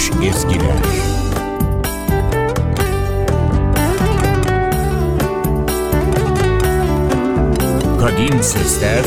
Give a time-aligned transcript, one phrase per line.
[0.00, 0.76] unutulmuş ezgiler.
[8.00, 9.04] Kadim sesler,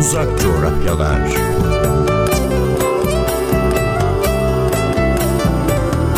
[0.00, 1.20] uzak coğrafyalar.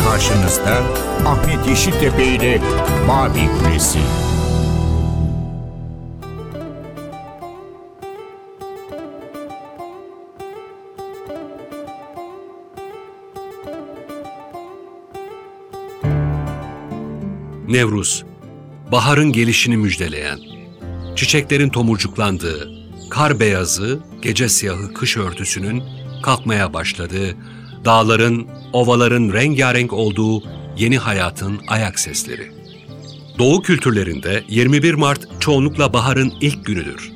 [0.03, 0.77] Karşınızda
[1.25, 2.61] Ahmet Yeşiltepe ile
[3.07, 4.24] Mavi Kulesi.
[17.75, 18.23] Nevruz,
[18.91, 20.39] baharın gelişini müjdeleyen,
[21.15, 22.69] çiçeklerin tomurcuklandığı,
[23.09, 25.83] kar beyazı, gece siyahı kış örtüsünün
[26.23, 27.35] kalkmaya başladığı,
[27.85, 30.43] dağların, ovaların rengarenk olduğu
[30.77, 32.51] yeni hayatın ayak sesleri.
[33.39, 37.11] Doğu kültürlerinde 21 Mart çoğunlukla baharın ilk günüdür.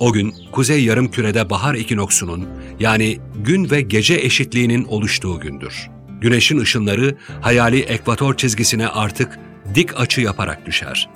[0.00, 2.48] O gün kuzey yarımkürede bahar ekinoksunun
[2.80, 5.90] yani gün ve gece eşitliğinin oluştuğu gündür.
[6.20, 9.38] Güneşin ışınları hayali ekvator çizgisine artık
[9.74, 11.08] dik açı yaparak düşer.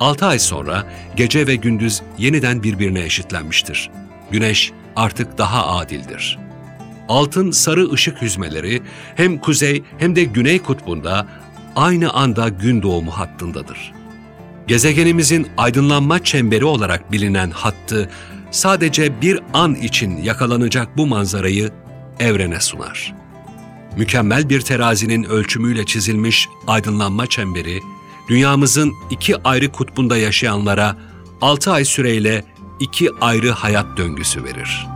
[0.00, 3.90] 6 ay sonra gece ve gündüz yeniden birbirine eşitlenmiştir.
[4.30, 6.38] Güneş artık daha adildir.
[7.08, 8.82] Altın sarı ışık hüzmeleri
[9.16, 11.26] hem kuzey hem de güney kutbunda
[11.76, 13.92] aynı anda gün doğumu hattındadır.
[14.66, 18.10] Gezegenimizin aydınlanma çemberi olarak bilinen hattı
[18.50, 21.70] sadece bir an için yakalanacak bu manzarayı
[22.20, 23.21] evrene sunar.
[23.96, 27.80] Mükemmel bir terazinin ölçümüyle çizilmiş aydınlanma çemberi,
[28.28, 30.96] dünyamızın iki ayrı kutbunda yaşayanlara
[31.40, 32.44] 6 ay süreyle
[32.80, 34.86] iki ayrı hayat döngüsü verir.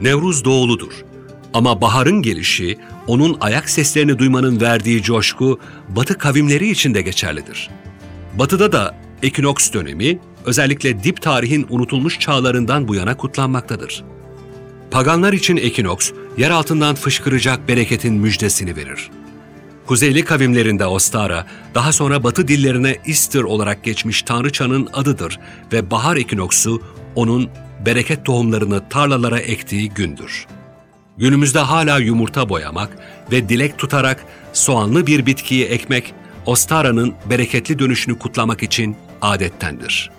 [0.00, 1.04] Nevruz doğuludur.
[1.54, 2.78] Ama baharın gelişi,
[3.10, 7.70] onun ayak seslerini duymanın verdiği coşku, Batı kavimleri için de geçerlidir.
[8.38, 14.04] Batı'da da ekinoks dönemi, özellikle dip tarihin unutulmuş çağlarından bu yana kutlanmaktadır.
[14.90, 19.10] Paganlar için ekinoks, yer altından fışkıracak bereketin müjdesini verir.
[19.86, 25.38] Kuzeyli kavimlerinde Ostara, daha sonra Batı dillerine Easter olarak geçmiş Tanrıçanın adıdır
[25.72, 26.82] ve bahar ekinoksu
[27.14, 27.48] onun
[27.86, 30.46] bereket tohumlarını tarlalara ektiği gündür.
[31.20, 32.98] Günümüzde hala yumurta boyamak
[33.32, 36.14] ve dilek tutarak soğanlı bir bitkiyi ekmek,
[36.46, 40.10] Ostara'nın bereketli dönüşünü kutlamak için adettendir.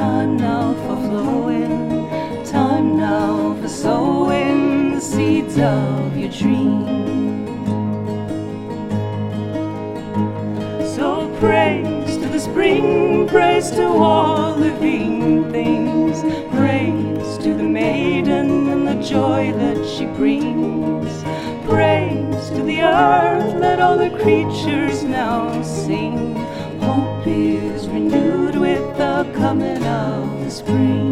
[0.00, 2.08] Time now for flowing,
[2.46, 6.86] time now for sowing the seeds of your dream.
[10.96, 16.22] So praise to the spring, praise to all living things,
[16.54, 21.12] praise to the maiden and the joy that she brings.
[21.68, 26.29] Praise to the earth, let all the creatures now sing.
[29.40, 31.10] Coming of the spring.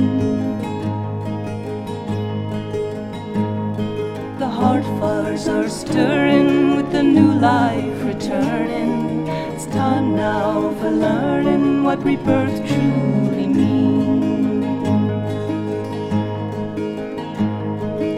[4.39, 9.27] The heart waters are stirring with the new life returning.
[9.55, 14.67] It's time now for learning what rebirth truly means.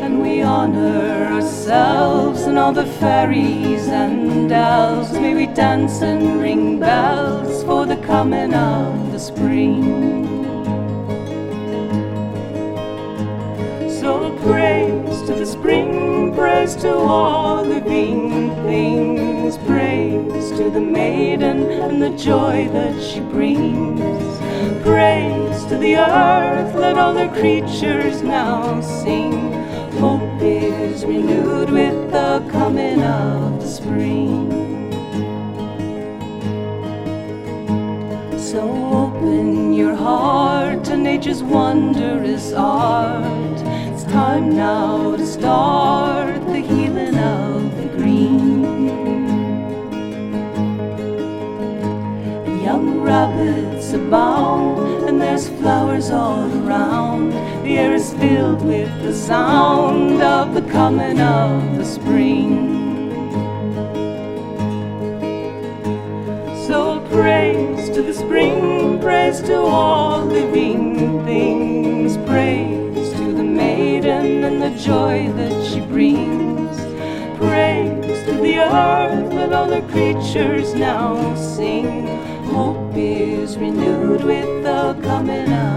[0.02, 1.19] And we honor
[1.70, 5.12] ourselves and all the fairies and elves.
[5.12, 10.26] May we dance and ring bells for the coming of the spring.
[13.88, 22.02] So praise to the spring, praise to all living things, praise to the maiden and
[22.02, 24.00] the joy that she brings.
[24.82, 29.59] Praise to the earth, let all the creatures now sing.
[29.98, 34.50] Hope is renewed with the coming of the spring.
[38.38, 38.60] So
[38.92, 43.60] open your heart to nature's wondrous art.
[43.92, 48.62] It's time now to start the healing of the green.
[52.62, 54.89] Young rabbits abound,
[55.20, 57.30] there's flowers all around.
[57.64, 62.78] The air is filled with the sound of the coming of the spring.
[66.66, 74.62] So praise to the spring, praise to all living things, praise to the maiden and
[74.62, 76.76] the joy that she brings.
[77.36, 82.06] Praise to the earth, let all the creatures now sing.
[82.54, 85.69] Hope is renewed with the coming of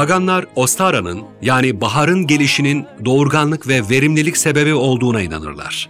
[0.00, 5.88] Paganlar Ostara'nın yani baharın gelişinin doğurganlık ve verimlilik sebebi olduğuna inanırlar.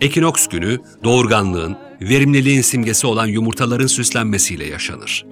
[0.00, 5.26] Ekinoks günü doğurganlığın, verimliliğin simgesi olan yumurtaların süslenmesiyle yaşanır.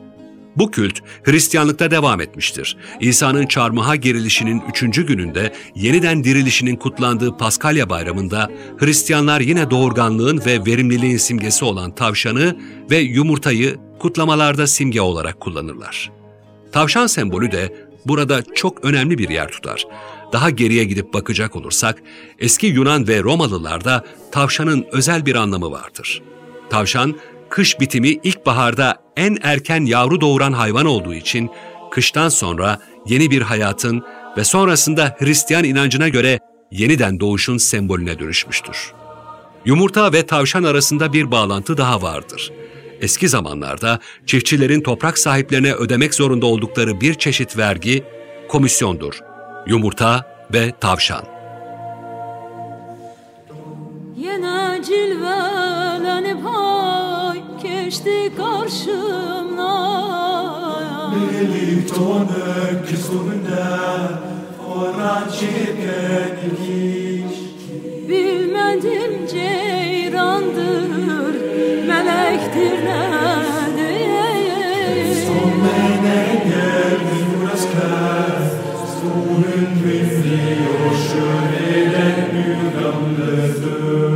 [0.57, 2.77] Bu kült Hristiyanlıkta devam etmiştir.
[3.01, 11.17] İsa'nın çarmıha gerilişinin üçüncü gününde yeniden dirilişinin kutlandığı Paskalya bayramında Hristiyanlar yine doğurganlığın ve verimliliğin
[11.17, 12.57] simgesi olan tavşanı
[12.91, 16.15] ve yumurtayı kutlamalarda simge olarak kullanırlar.
[16.75, 19.87] Tavşan sembolü de burada çok önemli bir yer tutar.
[20.33, 22.03] Daha geriye gidip bakacak olursak,
[22.39, 26.23] eski Yunan ve Romalılarda tavşanın özel bir anlamı vardır.
[26.71, 27.17] Tavşan,
[27.51, 31.51] kış bitimi ilkbaharda en erken yavru doğuran hayvan olduğu için,
[31.91, 34.03] kıştan sonra yeni bir hayatın
[34.37, 36.39] ve sonrasında Hristiyan inancına göre
[36.71, 38.93] yeniden doğuşun sembolüne dönüşmüştür.
[39.65, 42.53] Yumurta ve tavşan arasında bir bağlantı daha vardır.
[43.01, 48.05] Eski zamanlarda çiftçilerin toprak sahiplerine ödemek zorunda oldukları bir çeşit vergi
[48.49, 49.21] komisyondur.
[49.67, 51.25] Yumurta ve tavşan.
[54.17, 59.55] Yine cilvelenip ay geçti karşımdan
[61.41, 63.65] Elektronik gesunde
[64.75, 67.39] Oran çirken ilgiş
[68.09, 71.34] Bilmedim ceyrandır
[72.05, 74.05] melektir nedir
[75.65, 78.37] Mene geldi uraskar
[78.93, 80.43] Stolen bindi
[80.85, 82.19] och sjöreden
[82.67, 84.15] ugamledir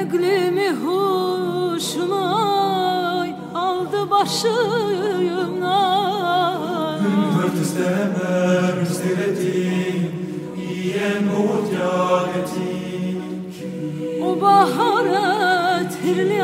[0.00, 2.26] Eglimi hoşuma
[3.54, 5.64] aldı başımdan.
[7.36, 10.00] Hört stämmer stilletin
[10.56, 12.84] I en åtjagetik
[14.22, 16.43] O baharet hirli ay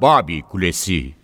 [0.00, 1.19] Babil Kulesi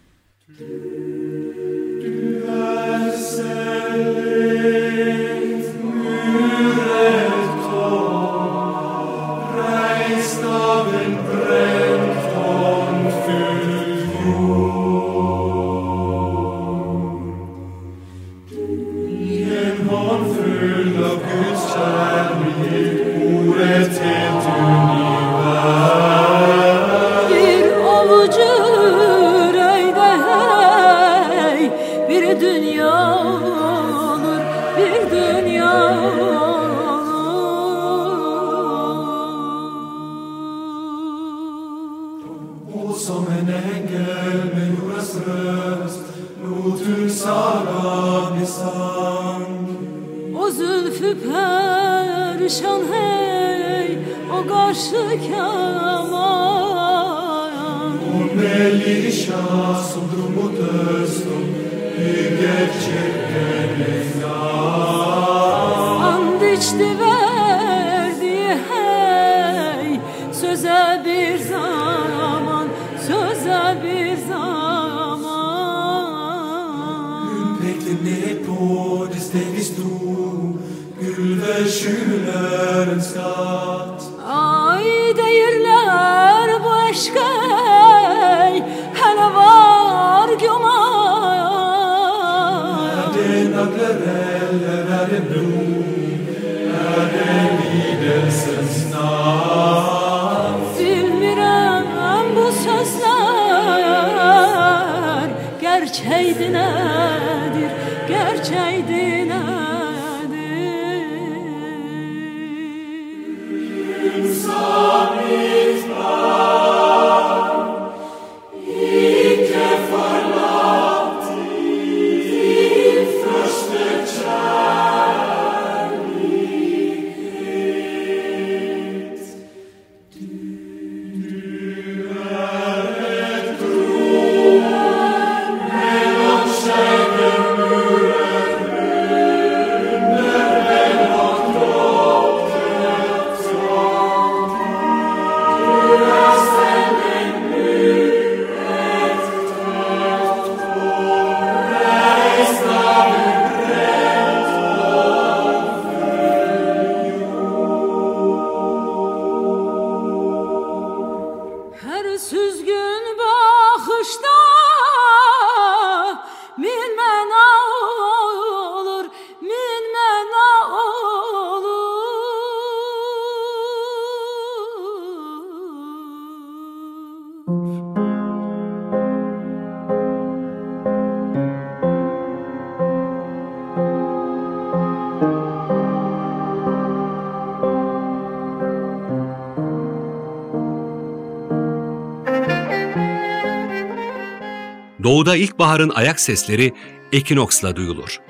[195.27, 196.73] Doğuda ilkbaharın ayak sesleri
[197.13, 198.21] ekinoksla duyulur.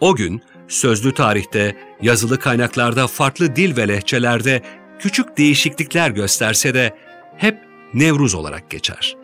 [0.00, 4.62] O gün sözlü tarihte, yazılı kaynaklarda farklı dil ve lehçelerde
[4.98, 6.94] küçük değişiklikler gösterse de
[7.36, 7.58] hep
[7.94, 9.16] Nevruz olarak geçer.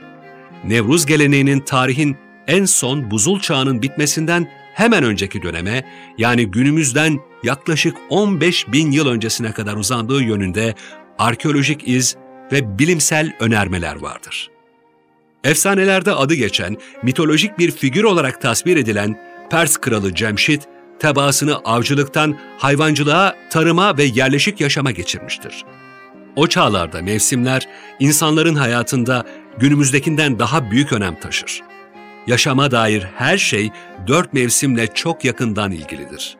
[0.64, 5.84] Nevruz geleneğinin tarihin en son buzul çağının bitmesinden hemen önceki döneme
[6.18, 10.74] yani günümüzden yaklaşık 15 bin yıl öncesine kadar uzandığı yönünde
[11.18, 12.16] arkeolojik iz
[12.52, 14.51] ve bilimsel önermeler vardır.
[15.44, 19.20] Efsanelerde adı geçen, mitolojik bir figür olarak tasvir edilen
[19.50, 20.62] Pers kralı Cemşit,
[20.98, 25.64] tebaasını avcılıktan hayvancılığa, tarıma ve yerleşik yaşama geçirmiştir.
[26.36, 27.68] O çağlarda mevsimler
[28.00, 29.24] insanların hayatında
[29.58, 31.60] günümüzdekinden daha büyük önem taşır.
[32.26, 33.70] Yaşama dair her şey
[34.06, 36.36] dört mevsimle çok yakından ilgilidir.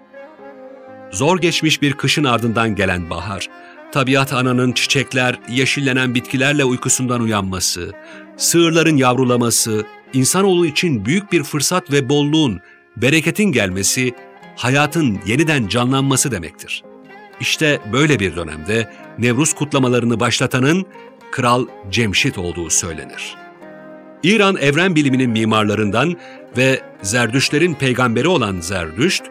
[1.10, 3.48] Zor geçmiş bir kışın ardından gelen bahar,
[3.92, 7.92] tabiat ananın çiçekler, yeşillenen bitkilerle uykusundan uyanması,
[8.36, 12.60] sığırların yavrulaması, insanoğlu için büyük bir fırsat ve bolluğun,
[12.96, 14.14] bereketin gelmesi,
[14.56, 16.82] hayatın yeniden canlanması demektir.
[17.40, 20.86] İşte böyle bir dönemde Nevruz kutlamalarını başlatanın
[21.30, 23.34] Kral Cemşit olduğu söylenir.
[24.22, 26.16] İran evren biliminin mimarlarından
[26.56, 29.24] ve Zerdüştlerin peygamberi olan Zerdüşt,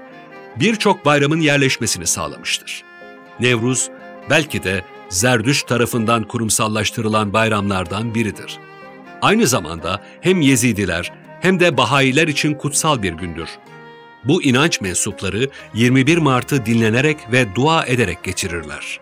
[0.59, 2.83] birçok bayramın yerleşmesini sağlamıştır.
[3.39, 3.89] Nevruz,
[4.29, 8.59] belki de Zerdüşt tarafından kurumsallaştırılan bayramlardan biridir.
[9.21, 11.11] Aynı zamanda hem Yezidiler
[11.41, 13.49] hem de Bahayiler için kutsal bir gündür.
[14.23, 18.99] Bu inanç mensupları 21 Mart'ı dinlenerek ve dua ederek geçirirler.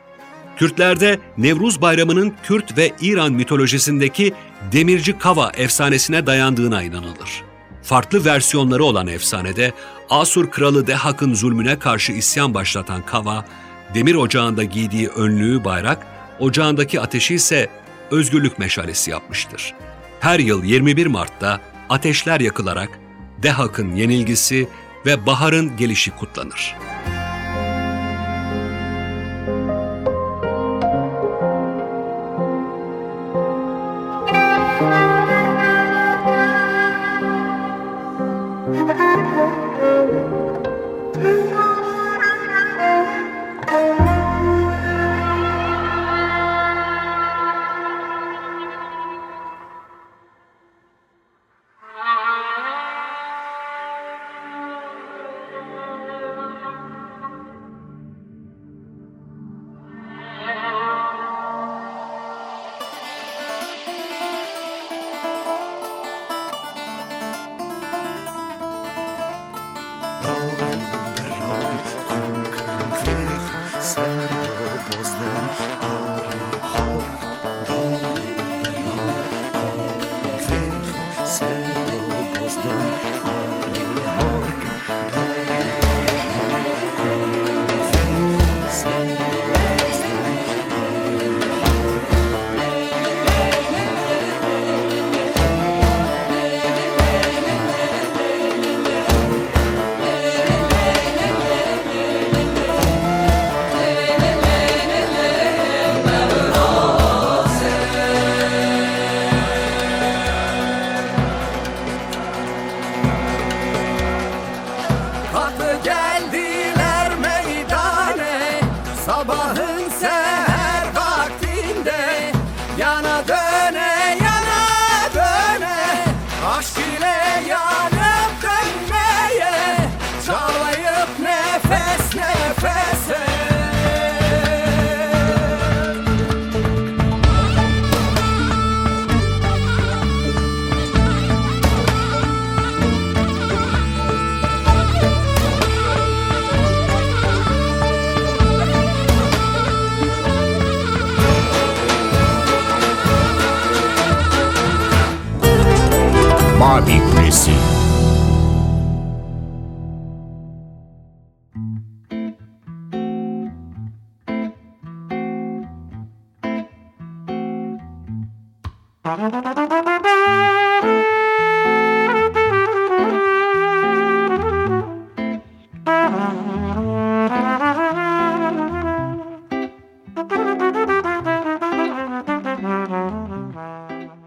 [0.57, 4.33] Kürtlerde Nevruz Bayramı'nın Kürt ve İran mitolojisindeki
[4.71, 7.43] Demirci Kava efsanesine dayandığına inanılır.
[7.83, 9.73] Farklı versiyonları olan efsanede
[10.09, 13.45] Asur kralı Dehak'ın zulmüne karşı isyan başlatan Kava,
[13.93, 16.08] demir ocağında giydiği önlüğü bayrak,
[16.39, 17.69] ocağındaki ateşi ise
[18.12, 19.74] özgürlük meşalesi yapmıştır.
[20.19, 22.89] Her yıl 21 Mart'ta ateşler yakılarak
[23.43, 24.67] Dehak'ın yenilgisi
[25.05, 26.75] ve baharın gelişi kutlanır.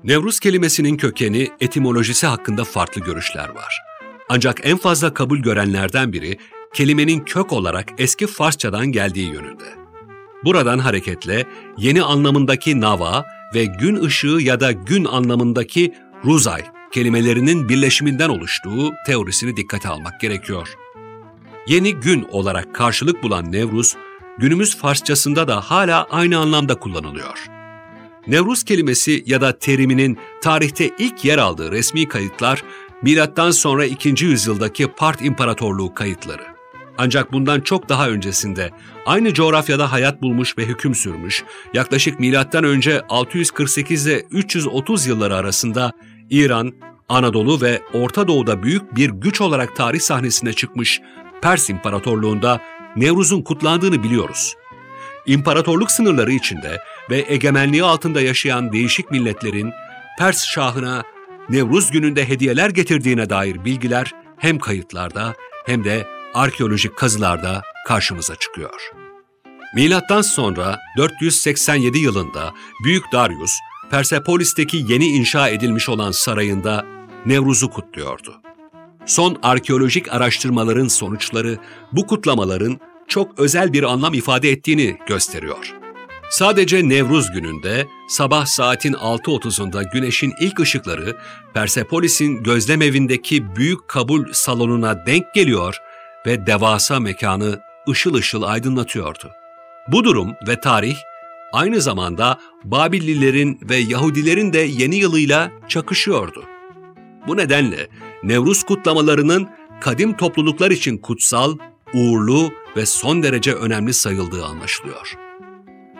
[0.05, 3.83] Nevruz kelimesinin kökeni, etimolojisi hakkında farklı görüşler var.
[4.29, 6.39] Ancak en fazla kabul görenlerden biri,
[6.75, 9.65] kelimenin kök olarak eski Farsçadan geldiği yönünde.
[10.45, 11.47] Buradan hareketle
[11.79, 16.63] yeni anlamındaki nava ve gün ışığı ya da gün anlamındaki ruzay
[16.93, 20.69] kelimelerinin birleşiminden oluştuğu teorisini dikkate almak gerekiyor.
[21.67, 23.97] Yeni gün olarak karşılık bulan Nevruz,
[24.39, 27.62] günümüz Farsçasında da hala aynı anlamda kullanılıyor.
[28.27, 32.65] Nevruz kelimesi ya da teriminin tarihte ilk yer aldığı resmi kayıtlar
[33.03, 34.25] milattan sonra 2.
[34.25, 36.43] yüzyıldaki Part İmparatorluğu kayıtları.
[36.99, 38.71] Ancak bundan çok daha öncesinde
[39.07, 45.93] aynı coğrafyada hayat bulmuş ve hüküm sürmüş, yaklaşık milattan önce 648 ile 330 yılları arasında
[46.31, 46.73] İran,
[47.09, 51.01] Anadolu ve Orta Doğu'da büyük bir güç olarak tarih sahnesine çıkmış
[51.43, 52.61] Pers İmparatorluğu'nda
[52.97, 54.55] Nevruz'un kutlandığını biliyoruz.
[55.27, 56.79] İmparatorluk sınırları içinde
[57.11, 59.73] ve egemenliği altında yaşayan değişik milletlerin
[60.19, 61.03] Pers şahına
[61.49, 65.35] Nevruz gününde hediyeler getirdiğine dair bilgiler hem kayıtlarda
[65.67, 68.93] hem de arkeolojik kazılarda karşımıza çıkıyor.
[69.75, 73.53] Milattan sonra 487 yılında Büyük Darius,
[73.91, 76.87] Persepolis'teki yeni inşa edilmiş olan sarayında
[77.27, 78.41] Nevruz'u kutluyordu.
[79.07, 81.59] Son arkeolojik araştırmaların sonuçları
[81.93, 85.82] bu kutlamaların çok özel bir anlam ifade ettiğini gösteriyor.
[86.33, 91.17] Sadece Nevruz gününde sabah saatin 6.30'unda güneşin ilk ışıkları
[91.55, 95.79] Persepolis'in gözlem evindeki büyük kabul salonuna denk geliyor
[96.27, 99.31] ve devasa mekanı ışıl ışıl aydınlatıyordu.
[99.89, 100.97] Bu durum ve tarih
[101.53, 106.45] aynı zamanda Babillilerin ve Yahudilerin de yeni yılıyla çakışıyordu.
[107.27, 107.89] Bu nedenle
[108.23, 109.49] Nevruz kutlamalarının
[109.81, 111.57] kadim topluluklar için kutsal,
[111.95, 115.32] uğurlu ve son derece önemli sayıldığı anlaşılıyor.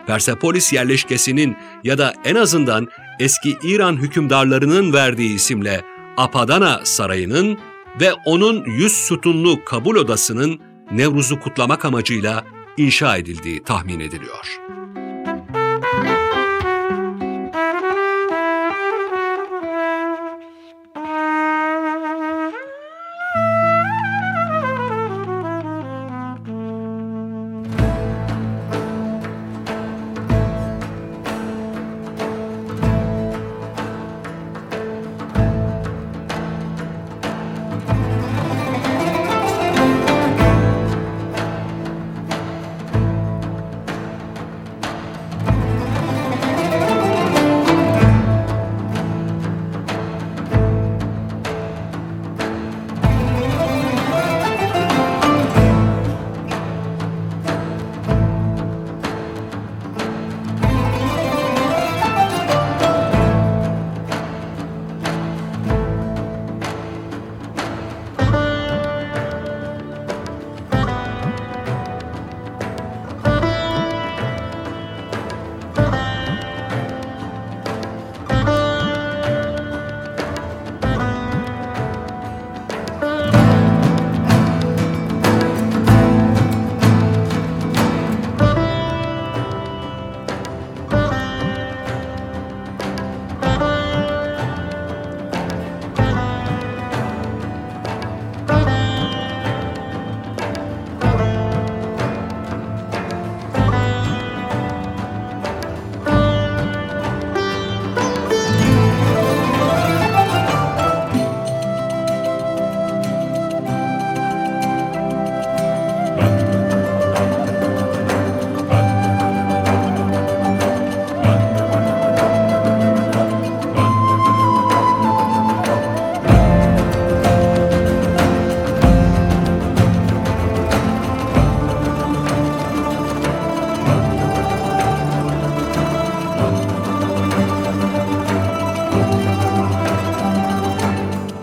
[0.07, 2.87] Persepolis yerleşkesinin ya da en azından
[3.19, 5.81] eski İran hükümdarlarının verdiği isimle
[6.17, 7.57] Apadana Sarayı'nın
[8.01, 10.59] ve onun yüz sütunlu kabul odasının
[10.91, 12.43] Nevruz'u kutlamak amacıyla
[12.77, 14.59] inşa edildiği tahmin ediliyor.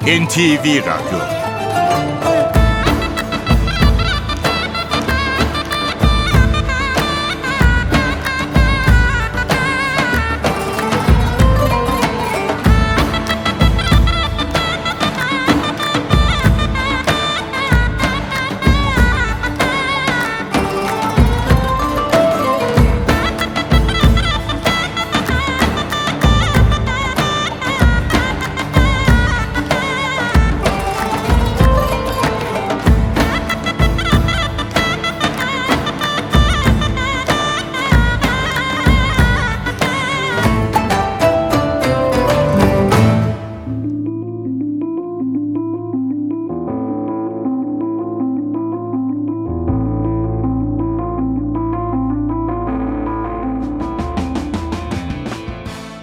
[0.06, 1.39] NTV Radyo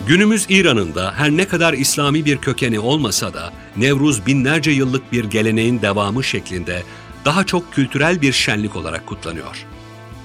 [0.07, 5.25] Günümüz İran'ın da her ne kadar İslami bir kökeni olmasa da Nevruz binlerce yıllık bir
[5.25, 6.83] geleneğin devamı şeklinde
[7.25, 9.65] daha çok kültürel bir şenlik olarak kutlanıyor.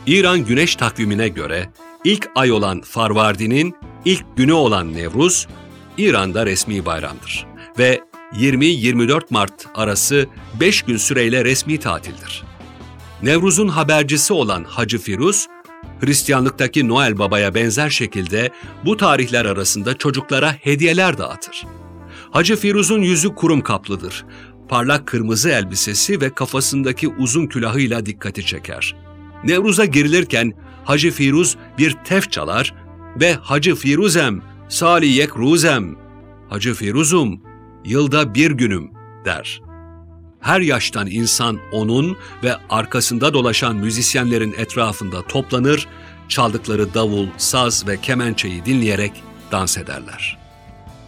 [0.07, 1.69] İran güneş takvimine göre
[2.05, 5.49] ilk ay olan Farvardi'nin ilk günü olan Nevruz,
[5.99, 7.47] İran'da resmi bayramdır
[7.79, 8.01] ve
[8.33, 10.27] 20-24 Mart arası
[10.61, 12.43] 5 gün süreyle resmi tatildir.
[13.23, 15.47] Nevruz'un habercisi olan Hacı Firuz,
[16.03, 18.51] Hristiyanlıktaki Noel Baba'ya benzer şekilde
[18.85, 21.67] bu tarihler arasında çocuklara hediyeler dağıtır.
[22.31, 24.25] Hacı Firuz'un yüzü kurum kaplıdır.
[24.69, 28.97] Parlak kırmızı elbisesi ve kafasındaki uzun külahıyla dikkati çeker.
[29.45, 30.53] Nevruz'a girilirken
[30.85, 32.75] Hacı Firuz bir tef çalar
[33.21, 35.97] ve Hacı Firuzem, Saliyek Ruzem,
[36.49, 37.41] Hacı Firuzum,
[37.85, 38.91] yılda bir günüm
[39.25, 39.72] der.''
[40.43, 45.89] Her yaştan insan onun ve arkasında dolaşan müzisyenlerin etrafında toplanır,
[46.29, 49.13] çaldıkları davul, saz ve kemençeyi dinleyerek
[49.53, 50.39] dans ederler.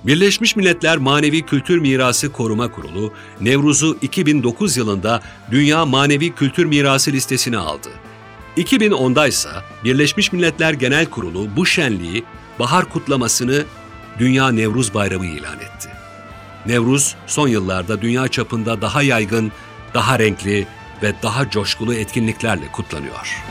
[0.04, 7.58] Birleşmiş Milletler Manevi Kültür Mirası Koruma Kurulu, Nevruz'u 2009 yılında Dünya Manevi Kültür Mirası listesine
[7.58, 7.88] aldı.
[8.56, 9.48] 2010'da ise
[9.84, 12.24] Birleşmiş Milletler Genel Kurulu bu şenliği,
[12.58, 13.64] bahar kutlamasını
[14.18, 15.93] Dünya Nevruz Bayramı ilan etti.
[16.66, 19.52] Nevruz son yıllarda dünya çapında daha yaygın,
[19.94, 20.66] daha renkli
[21.02, 23.44] ve daha coşkulu etkinliklerle kutlanıyor.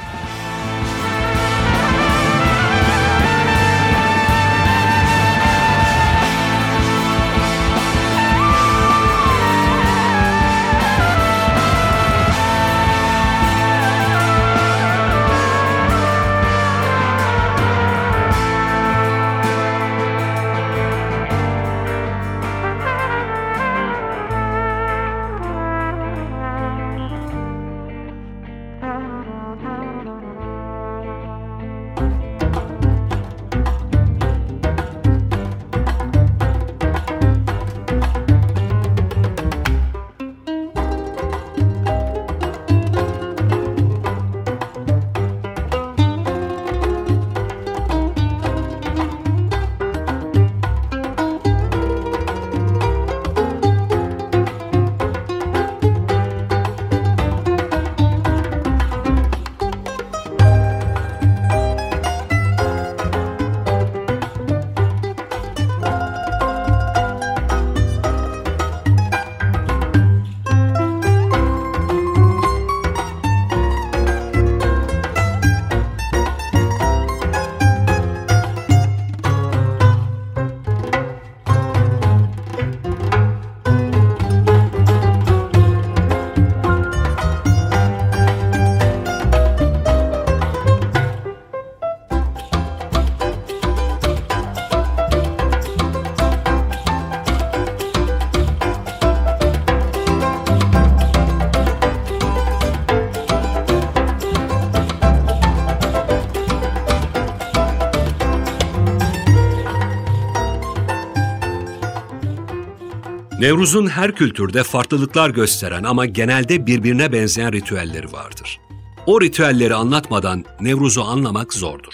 [113.43, 118.59] Nevruz'un her kültürde farklılıklar gösteren ama genelde birbirine benzeyen ritüelleri vardır.
[119.05, 121.93] O ritüelleri anlatmadan Nevruz'u anlamak zordur.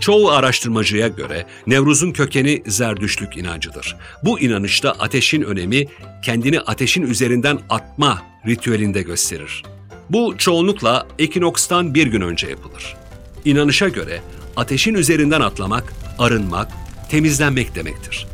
[0.00, 3.96] Çoğu araştırmacıya göre Nevruz'un kökeni Zerdüştlük inancıdır.
[4.24, 5.86] Bu inanışta ateşin önemi
[6.24, 9.62] kendini ateşin üzerinden atma ritüelinde gösterir.
[10.10, 12.96] Bu çoğunlukla ekinokstan bir gün önce yapılır.
[13.44, 14.20] İnanışa göre
[14.56, 16.68] ateşin üzerinden atlamak, arınmak,
[17.10, 18.26] temizlenmek demektir.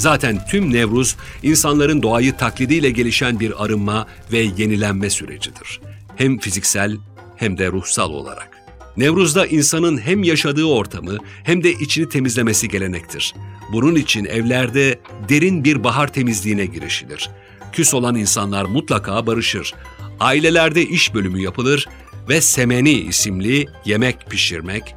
[0.00, 5.80] Zaten tüm Nevruz, insanların doğayı taklidiyle gelişen bir arınma ve yenilenme sürecidir.
[6.16, 6.96] Hem fiziksel
[7.36, 8.48] hem de ruhsal olarak.
[8.96, 13.34] Nevruz'da insanın hem yaşadığı ortamı hem de içini temizlemesi gelenektir.
[13.72, 17.30] Bunun için evlerde derin bir bahar temizliğine girişilir.
[17.72, 19.74] Küs olan insanlar mutlaka barışır.
[20.20, 21.88] Ailelerde iş bölümü yapılır
[22.28, 24.94] ve semeni isimli yemek pişirmek,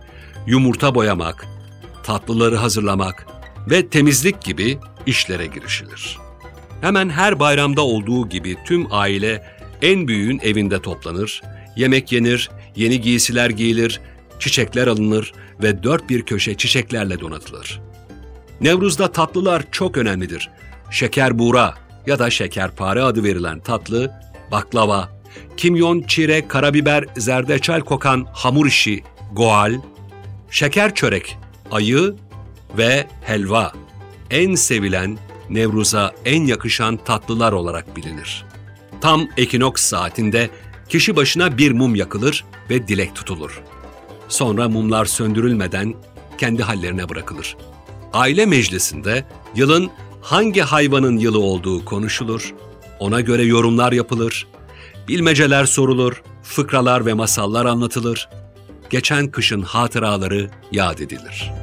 [0.47, 1.45] yumurta boyamak,
[2.03, 3.27] tatlıları hazırlamak
[3.69, 6.17] ve temizlik gibi işlere girişilir.
[6.81, 9.43] Hemen her bayramda olduğu gibi tüm aile
[9.81, 11.41] en büyüğün evinde toplanır,
[11.75, 14.01] yemek yenir, yeni giysiler giyilir,
[14.39, 17.81] çiçekler alınır ve dört bir köşe çiçeklerle donatılır.
[18.61, 20.49] Nevruz'da tatlılar çok önemlidir.
[20.91, 21.73] Şeker buğra
[22.07, 24.11] ya da şekerpare adı verilen tatlı,
[24.51, 25.09] baklava,
[25.57, 29.73] kimyon, çire, karabiber, zerdeçal kokan hamur işi, goal,
[30.51, 31.37] şeker çörek,
[31.71, 32.15] ayı
[32.77, 33.73] ve helva
[34.33, 35.17] en sevilen
[35.49, 38.45] Nevruz'a en yakışan tatlılar olarak bilinir.
[39.01, 40.49] Tam ekinoks saatinde
[40.89, 43.61] kişi başına bir mum yakılır ve dilek tutulur.
[44.27, 45.93] Sonra mumlar söndürülmeden
[46.37, 47.57] kendi hallerine bırakılır.
[48.13, 49.91] Aile meclisinde yılın
[50.21, 52.53] hangi hayvanın yılı olduğu konuşulur,
[52.99, 54.47] ona göre yorumlar yapılır,
[55.07, 58.29] bilmeceler sorulur, fıkralar ve masallar anlatılır,
[58.89, 61.62] geçen kışın hatıraları yad edilir.''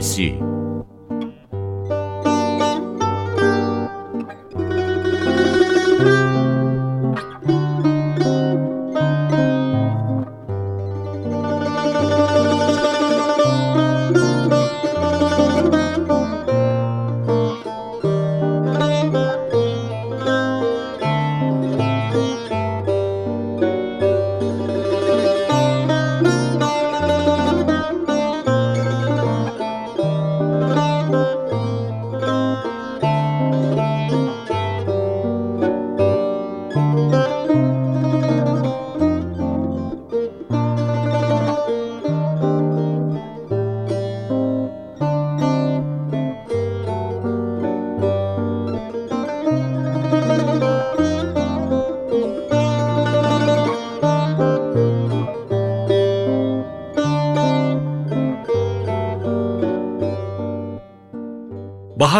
[0.00, 0.49] Babil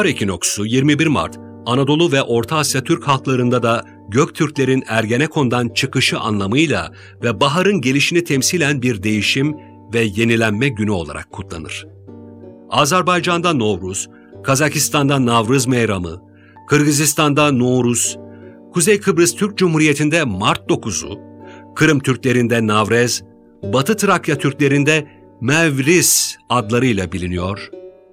[0.00, 6.92] Bahar ekinoksu 21 Mart Anadolu ve Orta Asya Türk halklarında da Göktürklerin Ergenekon'dan çıkışı anlamıyla
[7.22, 9.56] ve baharın gelişini temsilen bir değişim
[9.94, 11.86] ve yenilenme günü olarak kutlanır.
[12.70, 14.08] Azerbaycan'da Novruz,
[14.44, 16.22] Kazakistan'da Navruz Meyramı,
[16.68, 18.18] Kırgızistan'da Novruz,
[18.72, 21.18] Kuzey Kıbrıs Türk Cumhuriyeti'nde Mart 9'u,
[21.74, 23.22] Kırım Türklerinde Navrez,
[23.62, 25.06] Batı Trakya Türklerinde
[25.40, 27.70] Mevris adlarıyla biliniyor,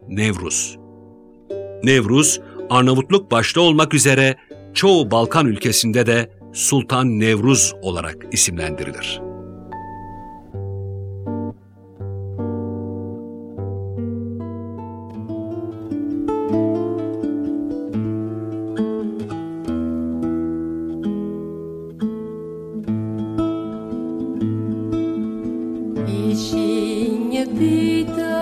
[0.08, 0.87] Nevruz.
[1.84, 4.36] Nevruz, Arnavutluk başta olmak üzere
[4.74, 9.22] çoğu Balkan ülkesinde de Sultan Nevruz olarak isimlendirilir.
[26.32, 28.37] İşin yedide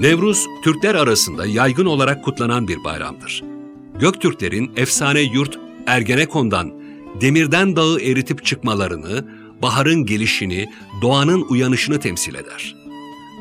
[0.00, 3.44] Nevruz, Türkler arasında yaygın olarak kutlanan bir bayramdır.
[3.98, 6.72] Göktürklerin efsane yurt Ergenekon'dan
[7.20, 9.28] demirden dağı eritip çıkmalarını,
[9.62, 10.68] baharın gelişini,
[11.02, 12.76] doğanın uyanışını temsil eder.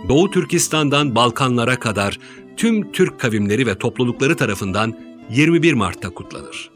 [0.10, 2.20] Doğu Türkistan'dan Balkanlara kadar
[2.58, 6.72] tüm Türk kavimleri ve toplulukları tarafından 21 Mart'ta kutlanır.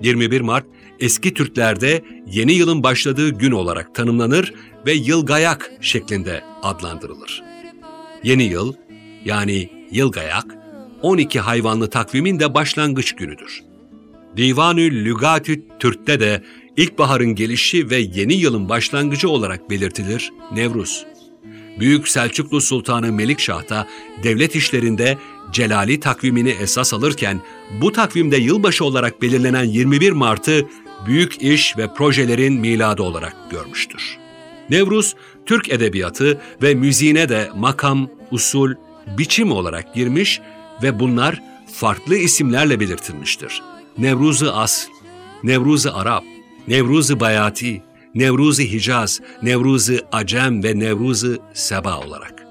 [0.00, 0.66] 21 Mart
[1.00, 4.54] eski Türklerde yeni yılın başladığı gün olarak tanımlanır
[4.86, 7.42] ve yılgayak şeklinde adlandırılır.
[8.22, 8.74] Yeni yıl
[9.26, 10.44] yani yılgayak
[11.02, 13.62] 12 hayvanlı takvimin de başlangıç günüdür.
[14.36, 16.42] Divanü Lügatü Türk'te de
[16.76, 21.06] ilkbaharın gelişi ve yeni yılın başlangıcı olarak belirtilir Nevruz.
[21.80, 23.86] Büyük Selçuklu Sultanı Melikşah da
[24.22, 25.18] devlet işlerinde
[25.52, 27.40] Celali takvimini esas alırken
[27.80, 30.66] bu takvimde yılbaşı olarak belirlenen 21 Mart'ı
[31.06, 34.18] büyük iş ve projelerin miladı olarak görmüştür.
[34.70, 35.14] Nevruz,
[35.46, 38.74] Türk edebiyatı ve müziğine de makam, usul,
[39.06, 40.40] biçim olarak girmiş
[40.82, 41.42] ve bunlar
[41.72, 43.62] farklı isimlerle belirtilmiştir.
[43.98, 44.88] Nevruz-ı Asl,
[45.42, 46.24] Nevruz-ı Arap,
[46.68, 47.82] Nevruz-ı Bayati,
[48.14, 52.46] Nevruz-ı Hicaz, Nevruz-ı Acem ve Nevruz-ı Seba olarak.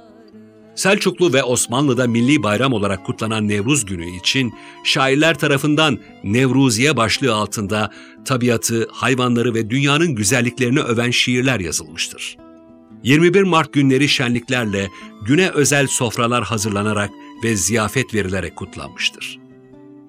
[0.76, 7.92] Selçuklu ve Osmanlı'da milli bayram olarak kutlanan Nevruz günü için şairler tarafından Nevruziye başlığı altında
[8.26, 12.38] tabiatı, hayvanları ve dünyanın güzelliklerini öven şiirler yazılmıştır.
[13.06, 14.90] 21 Mart günleri şenliklerle
[15.22, 17.10] güne özel sofralar hazırlanarak
[17.44, 19.40] ve ziyafet verilerek kutlanmıştır.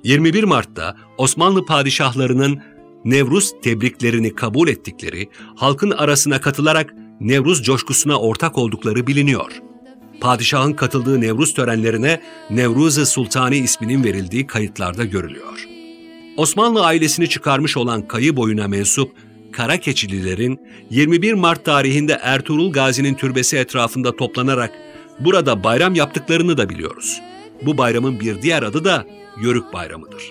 [0.04, 2.62] 21 Mart'ta Osmanlı padişahlarının
[3.04, 9.52] Nevruz tebriklerini kabul ettikleri, halkın arasına katılarak Nevruz coşkusuna ortak oldukları biliniyor.
[10.20, 12.20] Padişahın katıldığı Nevruz törenlerine
[12.50, 15.68] Nevruz-ı Sultani isminin verildiği kayıtlarda görülüyor.
[16.36, 19.12] Osmanlı ailesini çıkarmış olan kayı boyuna mensup
[19.56, 24.72] Kara Keçililerin 21 Mart tarihinde Ertuğrul Gazi'nin türbesi etrafında toplanarak
[25.20, 27.20] burada bayram yaptıklarını da biliyoruz.
[27.62, 29.04] Bu bayramın bir diğer adı da
[29.42, 30.22] Yörük Bayramı'dır.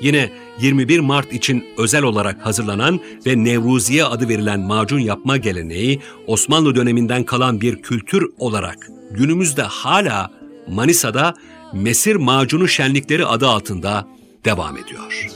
[0.00, 6.74] Yine 21 Mart için özel olarak hazırlanan ve Nevruziye adı verilen macun yapma geleneği Osmanlı
[6.74, 10.30] döneminden kalan bir kültür olarak günümüzde hala
[10.68, 11.34] Manisa'da
[11.72, 14.08] Mesir Macunu Şenlikleri adı altında
[14.44, 15.35] devam ediyor.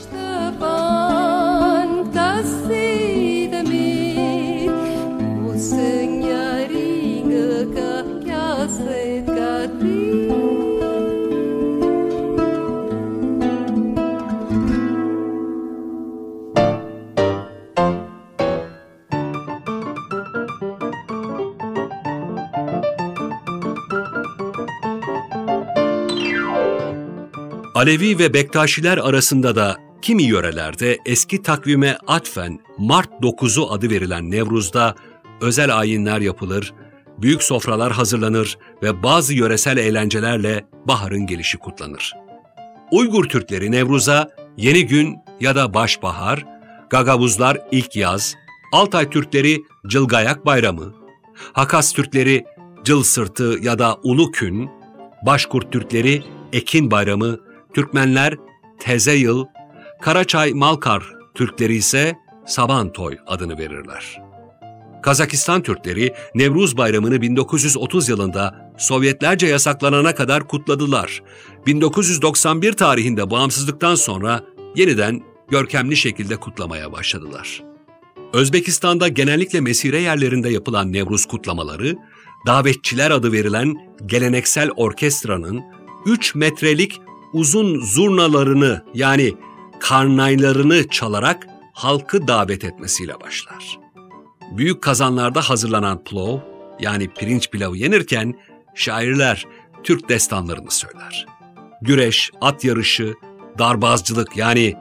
[27.81, 34.95] Alevi ve Bektaşiler arasında da kimi yörelerde eski takvime atfen Mart 9'u adı verilen Nevruz'da
[35.41, 36.73] özel ayinler yapılır,
[37.17, 42.13] büyük sofralar hazırlanır ve bazı yöresel eğlencelerle baharın gelişi kutlanır.
[42.91, 46.45] Uygur Türkleri Nevruz'a yeni gün ya da başbahar,
[46.89, 48.35] Gagavuzlar ilk yaz,
[48.73, 50.93] Altay Türkleri Cılgayak Bayramı,
[51.53, 52.45] Hakas Türkleri
[52.83, 54.69] Cıl Sırtı ya da Ulu Kün,
[55.25, 56.23] Başkurt Türkleri
[56.53, 58.37] Ekin Bayramı, Türkmenler
[58.79, 59.45] Teze Yıl,
[60.01, 61.03] Karaçay Malkar
[61.35, 64.21] Türkleri ise Sabantoy adını verirler.
[65.03, 71.23] Kazakistan Türkleri Nevruz Bayramı'nı 1930 yılında Sovyetlerce yasaklanana kadar kutladılar.
[71.65, 74.43] 1991 tarihinde bağımsızlıktan sonra
[74.75, 77.63] yeniden görkemli şekilde kutlamaya başladılar.
[78.33, 81.95] Özbekistan'da genellikle mesire yerlerinde yapılan Nevruz kutlamaları,
[82.47, 85.61] davetçiler adı verilen geleneksel orkestranın
[86.05, 87.01] 3 metrelik
[87.33, 89.33] uzun zurnalarını yani
[89.79, 93.79] karnaylarını çalarak halkı davet etmesiyle başlar.
[94.51, 96.39] Büyük kazanlarda hazırlanan plov
[96.79, 98.33] yani pirinç pilavı yenirken
[98.75, 99.45] şairler
[99.83, 101.25] Türk destanlarını söyler.
[101.81, 103.13] Güreş, at yarışı,
[103.59, 104.75] darbazcılık yani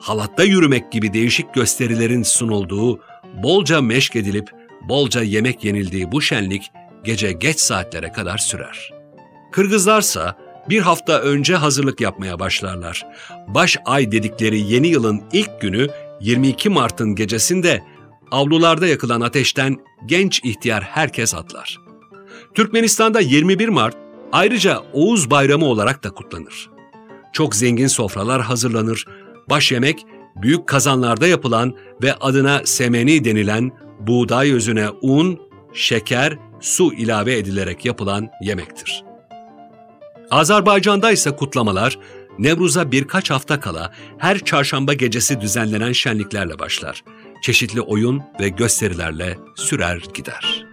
[0.00, 3.00] halatta yürümek gibi değişik gösterilerin sunulduğu,
[3.42, 4.50] bolca meşk edilip
[4.88, 6.70] bolca yemek yenildiği bu şenlik
[7.04, 8.90] gece geç saatlere kadar sürer.
[9.52, 13.06] Kırgızlarsa bir hafta önce hazırlık yapmaya başlarlar.
[13.48, 15.88] Baş ay dedikleri yeni yılın ilk günü
[16.20, 17.82] 22 Mart'ın gecesinde
[18.30, 21.78] avlularda yakılan ateşten genç ihtiyar herkes atlar.
[22.54, 23.96] Türkmenistan'da 21 Mart
[24.32, 26.70] ayrıca Oğuz Bayramı olarak da kutlanır.
[27.32, 29.06] Çok zengin sofralar hazırlanır,
[29.50, 30.06] baş yemek
[30.36, 35.40] büyük kazanlarda yapılan ve adına semeni denilen buğday özüne un,
[35.74, 39.05] şeker, su ilave edilerek yapılan yemektir.
[40.30, 41.98] Azerbaycan'da ise kutlamalar
[42.38, 47.04] Nevruz'a birkaç hafta kala her çarşamba gecesi düzenlenen şenliklerle başlar.
[47.42, 50.66] çeşitli oyun ve gösterilerle sürer gider.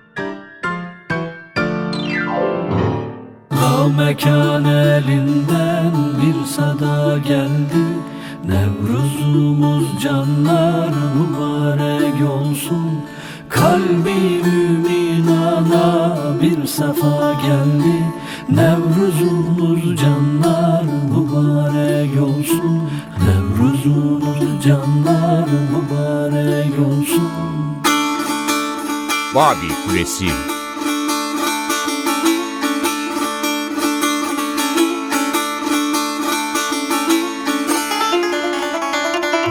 [3.52, 7.84] La mekan elinden bir sada geldi
[8.46, 13.02] Nevruzumuz canlar mübarek olsun
[13.50, 18.04] Kalbi mümin ana bir sefa geldi
[18.50, 22.90] Nevruzumuz canlar mübarek olsun.
[23.26, 27.32] Nevruzumuz canlar mübarek olsun.
[29.36, 30.30] Babil Kulesi.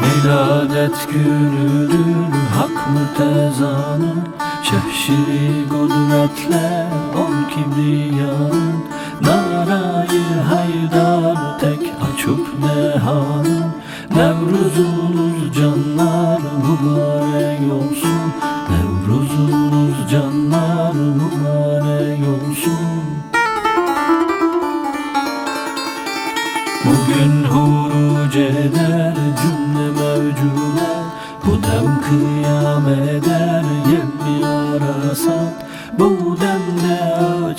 [0.03, 4.42] Viladet günüdür hak mütezanın
[4.73, 8.85] Şehşiri kudretle on kibriyanın
[9.21, 13.65] Narayı haydar tek açıp dehanın
[14.11, 18.33] Nevruzunuz canlar mübarek olsun.
[18.71, 23.03] Nevruzunuz canlar mübarek olsun.
[26.85, 31.03] Bugün huruc eder cümle mevculer
[31.47, 32.89] Bu dem kıyam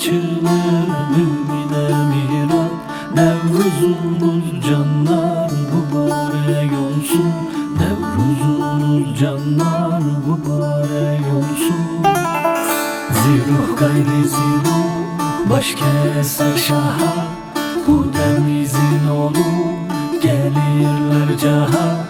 [0.04, 2.70] açılır mümine mirat
[3.14, 7.32] Nevruzumuz canlar mübarek olsun
[7.78, 12.04] Nevruzumuz canlar mübarek olsun
[13.10, 17.26] Ziruh gayri ziruh baş keser şaha
[17.88, 19.74] Bu demizin olur
[20.22, 22.06] gelirler caha.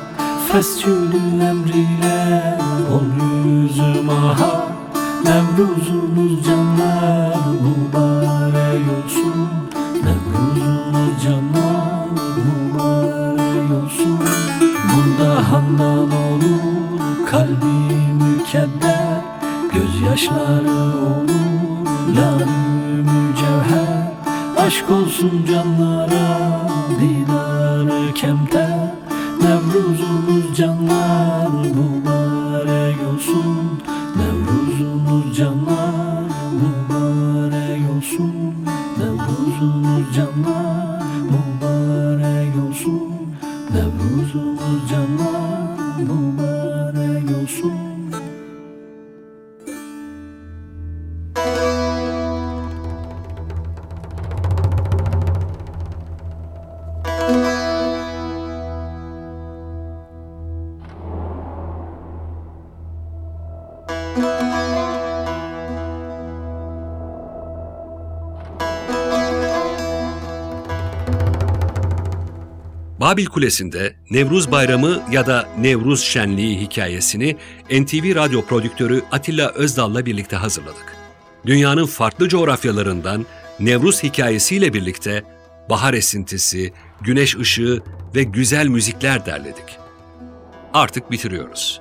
[0.53, 2.59] Fesçülü emriyle
[2.93, 4.74] ol yüzüm aha
[5.25, 9.49] Nevruzumuz canlar mübarek olsun.
[10.05, 14.19] Nevruzumuz canlar mübarek olsun.
[14.95, 17.75] Burada handan olur kalbi
[18.25, 19.21] mükedder
[19.75, 20.71] Gözyaşları
[21.07, 22.45] olur lar
[22.99, 24.13] mücevher.
[24.67, 26.61] Aşk olsun canlara
[27.01, 28.95] didarı kemter.
[29.41, 32.04] Nevruzumuz canlar mübarek
[40.35, 43.37] canlar mübarek olsun
[43.73, 45.24] Nevruzumuz canlar
[73.05, 77.37] Babil Kulesi'nde Nevruz Bayramı ya da Nevruz Şenliği hikayesini
[77.71, 80.97] NTV radyo prodüktörü Atilla Özdal'la birlikte hazırladık.
[81.47, 83.27] Dünyanın farklı coğrafyalarından
[83.61, 85.23] Nevruz hikayesiyle birlikte
[85.71, 87.83] bahar esintisi, güneş ışığı
[88.15, 89.79] ve güzel müzikler derledik.
[90.73, 91.81] Artık bitiriyoruz.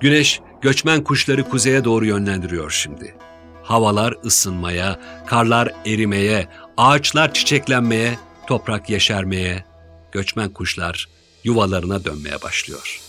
[0.00, 3.14] Güneş göçmen kuşları kuzeye doğru yönlendiriyor şimdi.
[3.62, 9.73] Havalar ısınmaya, karlar erimeye, ağaçlar çiçeklenmeye, toprak yeşermeye,
[10.14, 11.08] göçmen kuşlar
[11.44, 13.00] yuvalarına dönmeye başlıyor.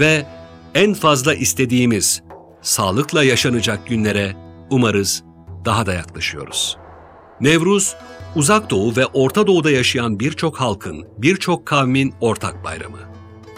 [0.00, 0.26] Ve
[0.74, 2.22] en fazla istediğimiz
[2.62, 4.36] sağlıkla yaşanacak günlere
[4.70, 5.22] umarız
[5.64, 6.76] daha da yaklaşıyoruz.
[7.40, 7.96] Nevruz,
[8.36, 12.98] Uzak Doğu ve Orta Doğu'da yaşayan birçok halkın, birçok kavmin ortak bayramı.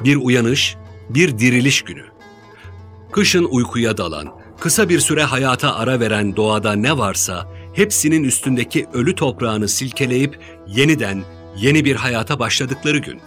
[0.05, 0.77] Bir uyanış,
[1.11, 2.05] bir diriliş günü.
[3.13, 4.29] Kışın uykuya dalan,
[4.61, 11.25] kısa bir süre hayata ara veren doğada ne varsa hepsinin üstündeki ölü toprağını silkeleyip yeniden
[11.57, 13.21] yeni bir hayata başladıkları gün.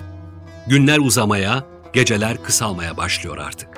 [0.67, 1.63] Günler uzamaya,
[1.93, 3.69] geceler kısalmaya başlıyor artık.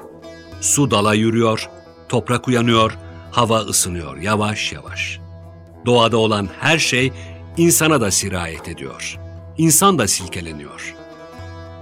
[0.62, 1.70] Su dala yürüyor,
[2.10, 2.97] toprak uyanıyor,
[3.32, 5.20] hava ısınıyor yavaş yavaş.
[5.86, 7.12] Doğada olan her şey
[7.58, 9.20] insana da sirayet ediyor.
[9.58, 10.95] İnsan da silkeleniyor.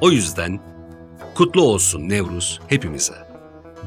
[0.01, 0.59] O yüzden
[1.36, 3.13] kutlu olsun Nevruz hepimize.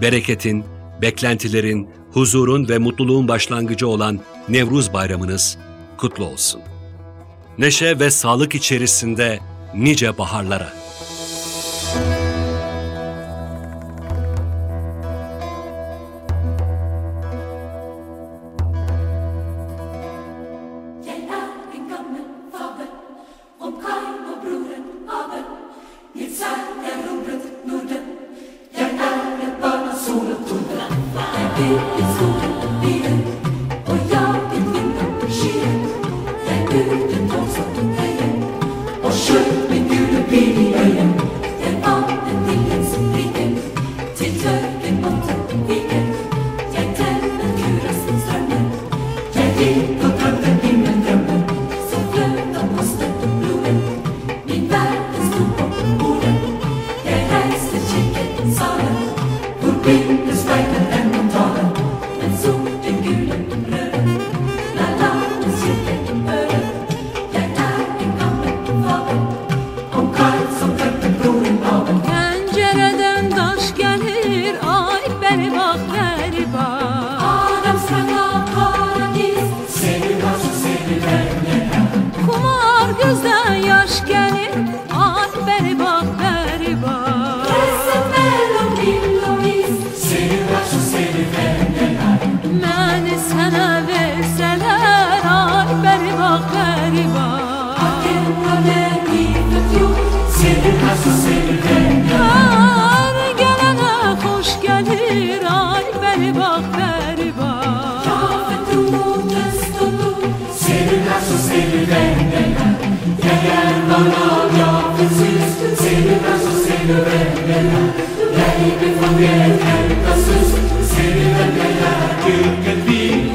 [0.01, 0.65] Bereketin,
[1.03, 5.59] beklentilerin, huzurun ve mutluluğun başlangıcı olan Nevruz bayramınız
[5.97, 6.61] kutlu olsun.
[7.59, 9.41] Neşe ve sağlık içerisinde
[9.75, 10.80] nice baharlara.